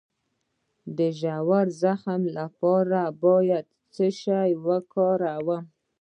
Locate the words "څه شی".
3.93-4.49